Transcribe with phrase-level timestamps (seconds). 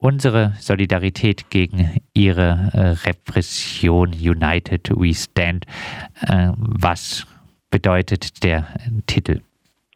[0.00, 4.08] unsere Solidarität gegen ihre äh, Repression.
[4.08, 5.66] United We Stand.
[6.26, 7.26] Äh, was
[7.70, 8.66] bedeutet der
[9.06, 9.40] Titel?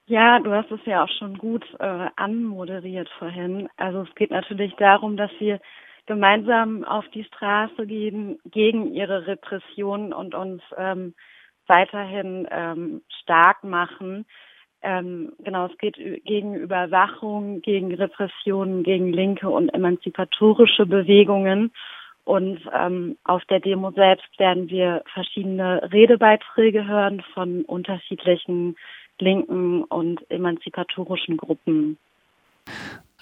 [0.06, 3.68] Ja, du hast es ja auch schon gut äh, anmoderiert vorhin.
[3.76, 5.60] Also es geht natürlich darum, dass wir
[6.06, 11.14] gemeinsam auf die Straße gehen gegen ihre Repression und uns ähm,
[11.66, 14.26] weiterhin ähm, stark machen.
[14.84, 21.72] Ähm, genau, es geht gegen Überwachung, gegen Repressionen, gegen linke und emanzipatorische Bewegungen.
[22.24, 28.76] Und ähm, auf der Demo selbst werden wir verschiedene Redebeiträge hören von unterschiedlichen
[29.18, 31.98] linken und emanzipatorischen Gruppen.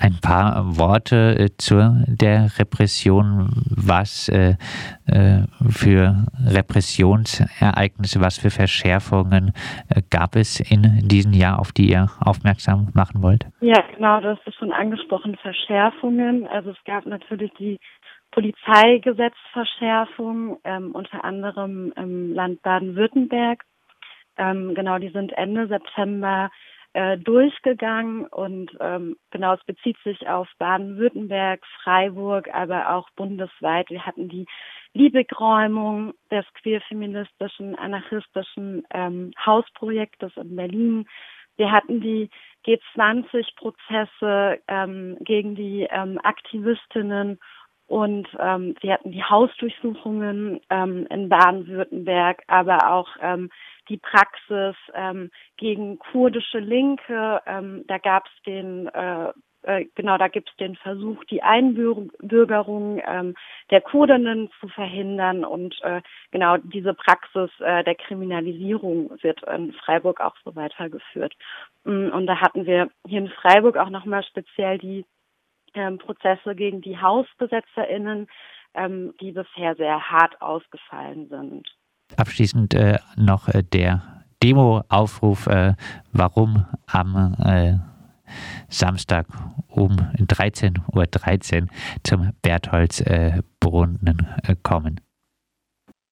[0.03, 3.51] Ein paar Worte äh, zur der Repression.
[3.71, 4.57] Was äh,
[5.07, 9.53] äh, für Repressionsereignisse, was für Verschärfungen
[9.89, 13.47] äh, gab es in diesem Jahr, auf die ihr aufmerksam machen wollt?
[13.61, 16.49] Ja, genau, das ist schon angesprochen, Verschärfungen.
[16.49, 17.79] Also es gab natürlich die
[18.33, 23.63] Polizeigesetzverschärfung, ähm, unter anderem im Land Baden-Württemberg.
[24.37, 26.51] Ähm, genau, die sind Ende September
[26.95, 33.89] äh, durchgegangen und ähm, genau, es bezieht sich auf Baden-Württemberg, Freiburg, aber auch bundesweit.
[33.91, 34.47] Wir hatten die
[34.93, 41.07] Liebigräumung des queerfeministischen, anarchistischen ähm, Hausprojektes in Berlin.
[41.57, 42.29] Wir hatten die
[42.67, 47.39] G20-Prozesse ähm, gegen die ähm, Aktivistinnen
[47.87, 53.51] und ähm, wir hatten die Hausdurchsuchungen ähm, in Baden-Württemberg, aber auch ähm,
[53.89, 57.43] die Praxis ähm, gegen kurdische Linke.
[57.47, 63.01] Ähm, da gab es den äh, äh, genau, da gibt es den Versuch, die Einbürgerung
[63.07, 63.35] ähm,
[63.71, 70.21] der Kurdinnen zu verhindern und äh, genau diese Praxis äh, der Kriminalisierung wird in Freiburg
[70.21, 71.35] auch so weitergeführt.
[71.85, 75.05] Mm, und da hatten wir hier in Freiburg auch nochmal speziell die
[75.75, 78.27] ähm, Prozesse gegen die HausbesetzerInnen,
[78.75, 81.69] ähm, die bisher sehr hart ausgefallen sind.
[82.17, 84.03] Abschließend äh, noch äh, der
[84.43, 85.75] Demo-Aufruf, äh,
[86.13, 87.75] warum am äh,
[88.69, 89.27] Samstag
[89.69, 91.69] um 13.13 Uhr .13
[92.03, 95.01] zum Bertholdsbrunnen äh, kommen.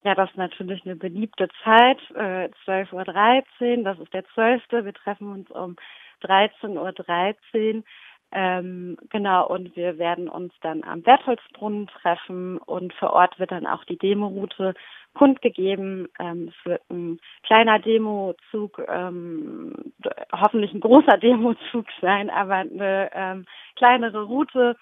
[0.03, 4.63] Ja, das ist natürlich eine beliebte Zeit, äh, 12.13 Uhr, das ist der 12.
[4.71, 5.75] Wir treffen uns um
[6.23, 7.83] 13.13 Uhr.
[8.33, 13.67] Ähm, genau, und wir werden uns dann am Bertholdsbrunnen treffen und vor Ort wird dann
[13.67, 14.73] auch die Demoroute
[15.13, 16.07] kundgegeben.
[16.19, 19.73] Ähm, es wird ein kleiner Demozug, ähm,
[20.31, 24.77] hoffentlich ein großer Demozug sein, aber eine ähm, kleinere Route.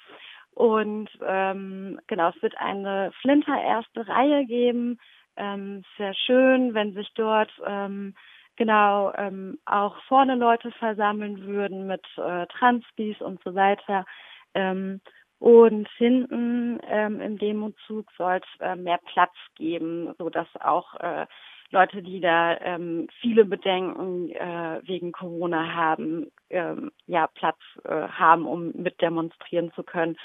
[0.53, 4.99] Und ähm, genau, es wird eine Flinter erste Reihe geben.
[5.37, 8.13] Ähm, sehr schön, wenn sich dort ähm,
[8.59, 14.05] genau ähm, auch vorne Leute versammeln würden mit äh, Transpis und so weiter.
[14.53, 15.01] Ähm,
[15.39, 21.25] und hinten ähm, im Demozug soll es äh, mehr Platz geben, so dass auch äh,
[21.71, 28.45] Leute, die da ähm, viele Bedenken äh, wegen Corona haben, ähm, ja Platz äh, haben,
[28.45, 30.17] um mit demonstrieren zu können.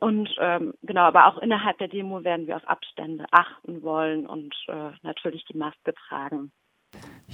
[0.00, 4.52] Und ähm, genau, aber auch innerhalb der Demo werden wir auf Abstände achten wollen und
[4.66, 6.50] äh, natürlich die Maske tragen.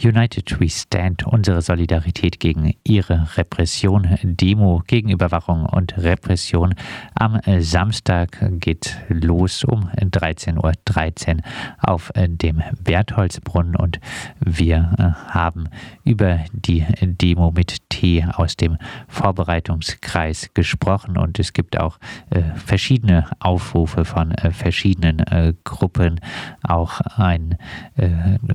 [0.05, 6.75] United We Stand, unsere Solidarität gegen ihre Repression, Demo gegen Überwachung und Repression.
[7.15, 11.41] Am Samstag geht los um 13.13 Uhr .13
[11.79, 14.01] auf dem Bertholdsbrunnen und
[14.41, 15.69] wir äh, haben
[16.05, 18.79] über die Demo mit T aus dem
[19.09, 21.99] Vorbereitungskreis gesprochen und es gibt auch
[22.31, 25.25] äh, verschiedene Aufrufe von äh, verschiedenen
[25.65, 26.21] Gruppen,
[26.63, 27.59] auch eine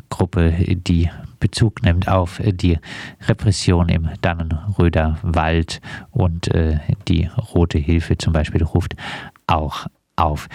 [0.09, 1.09] Gruppe, die
[1.43, 2.79] Bezug nimmt auf äh, die
[3.27, 8.95] Repression im Dannenröder Wald und äh, die Rote Hilfe zum Beispiel ruft
[9.45, 10.47] auch auf.